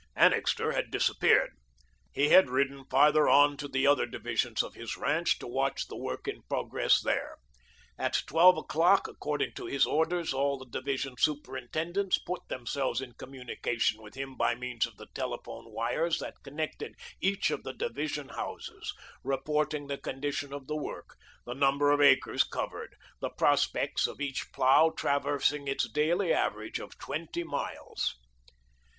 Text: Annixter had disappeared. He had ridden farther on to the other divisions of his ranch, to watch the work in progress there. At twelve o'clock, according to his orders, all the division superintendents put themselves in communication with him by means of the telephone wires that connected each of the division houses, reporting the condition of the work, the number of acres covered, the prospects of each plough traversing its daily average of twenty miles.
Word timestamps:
Annixter 0.15 0.71
had 0.71 0.89
disappeared. 0.89 1.51
He 2.11 2.29
had 2.29 2.49
ridden 2.49 2.85
farther 2.89 3.29
on 3.29 3.55
to 3.57 3.67
the 3.67 3.85
other 3.85 4.07
divisions 4.07 4.63
of 4.63 4.73
his 4.73 4.97
ranch, 4.97 5.37
to 5.37 5.45
watch 5.45 5.87
the 5.87 5.95
work 5.95 6.27
in 6.27 6.41
progress 6.49 7.01
there. 7.03 7.37
At 7.99 8.23
twelve 8.25 8.57
o'clock, 8.57 9.07
according 9.07 9.53
to 9.53 9.67
his 9.67 9.85
orders, 9.85 10.33
all 10.33 10.57
the 10.57 10.65
division 10.65 11.17
superintendents 11.19 12.17
put 12.17 12.41
themselves 12.47 12.99
in 12.99 13.13
communication 13.13 14.01
with 14.01 14.15
him 14.15 14.35
by 14.35 14.55
means 14.55 14.87
of 14.87 14.97
the 14.97 15.05
telephone 15.13 15.71
wires 15.71 16.17
that 16.17 16.41
connected 16.41 16.95
each 17.21 17.51
of 17.51 17.61
the 17.61 17.73
division 17.73 18.29
houses, 18.29 18.95
reporting 19.23 19.85
the 19.85 19.99
condition 19.99 20.51
of 20.51 20.65
the 20.65 20.75
work, 20.75 21.15
the 21.45 21.53
number 21.53 21.91
of 21.91 22.01
acres 22.01 22.43
covered, 22.43 22.95
the 23.19 23.29
prospects 23.29 24.07
of 24.07 24.19
each 24.19 24.51
plough 24.51 24.89
traversing 24.89 25.67
its 25.67 25.87
daily 25.87 26.33
average 26.33 26.79
of 26.79 26.97
twenty 26.97 27.43
miles. 27.43 28.15